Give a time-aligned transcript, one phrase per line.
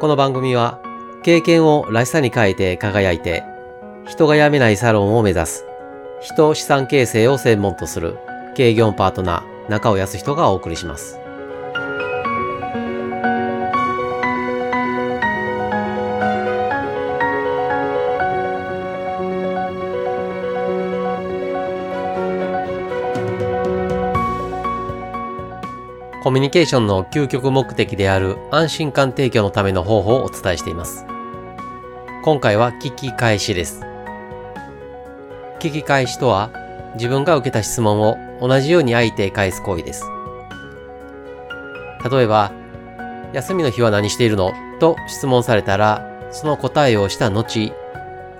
[0.00, 0.80] この番組は
[1.24, 3.42] 経験をらしさに変えて輝いて
[4.06, 5.64] 人が辞めないサロンを目指す
[6.20, 8.16] 人資産形成を専門とする
[8.54, 11.27] 経営業パートナー中尾康人がお送りします。
[26.22, 31.06] コミュニケーションの究極目的である安心感提供のための方法をお伝えしています
[32.24, 33.82] 今回は聞き返しです
[35.60, 36.50] 聞き返しとは
[36.94, 40.04] 自分が受けた質問を同じように相手へ返す行為です。
[42.10, 42.52] 例えば、
[43.32, 44.52] 休みの日は何しているの？
[44.80, 47.72] と質問されたら、その答えをした後、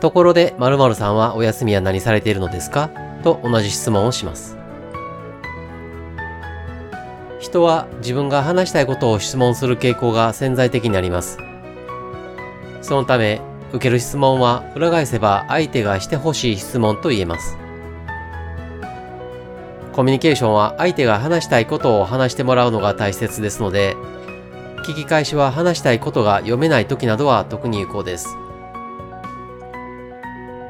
[0.00, 2.90] ところで〇〇さんはお休みは何されているのですか？
[3.22, 4.56] と同じ質問をします。
[7.52, 11.36] 人は自分が話したいことを質問する傾向が潜在的にあります。
[12.80, 13.42] そのため、
[13.74, 17.58] 受ける質問は裏返せば相手がしてほしい質問と言えます。
[19.92, 23.96] コミュニケーションは相手が話したいことを話してもらうのが大切ですので、
[24.86, 28.28] 聞き返しは話したいことが読めない時などは特に有効です。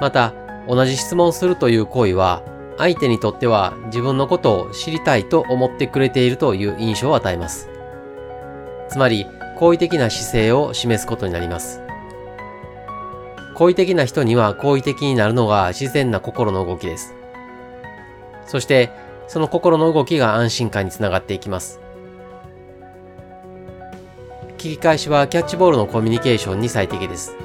[0.00, 0.32] また、
[0.68, 2.40] 同じ質問するという行為は、
[2.78, 7.68] 相手にとっては自分のことを知りたいと思ってくれているという印象を与えます。
[8.88, 9.26] つまり、
[9.56, 11.82] 好意的な姿勢を示すことになります。
[13.54, 17.14] 好意的な人には好意的になるのが自然な心の動きです。
[18.46, 18.90] そして、
[19.26, 21.80] その心の動きが安心感につながっていきます。
[24.56, 27.36] 聞き返しはキャッチボールのコミュニケーションに最適です。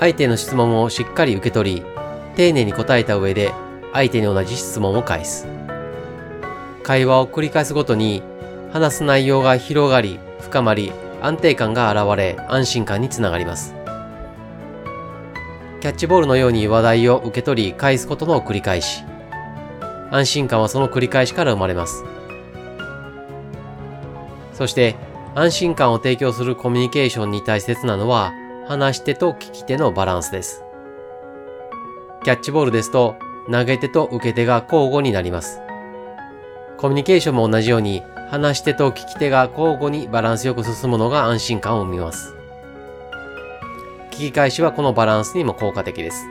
[0.00, 1.97] 相手の質問をしっかり受け取り、
[2.38, 3.52] 丁寧に答えた上で
[3.92, 5.48] 相手に同じ質問を返す。
[6.84, 8.22] 会話を繰り返すごとに
[8.72, 13.74] 話す内容が広がり、深まり、安定感が現れ、安心感につながります。
[15.80, 19.02] キャッチボールのように話題を受け取り返すことの繰り返し。
[20.12, 22.04] 安心感はその繰り返しから生まれます。
[24.52, 24.94] そして、
[25.34, 28.32] 安心感を提供するコミュニケーションに大切なのは、
[28.68, 30.67] 話し手と聞き手のバランスです。
[32.28, 33.16] キャッチボールですと、
[33.50, 35.62] 投げ手と受け手が交互になります。
[36.76, 42.34] コミュニケーションも同じように、話し手と聞き手が交互にバランスよく進むのが安心感を生みます。
[44.10, 46.26] 聞き返しはこのバランスにも効果的です。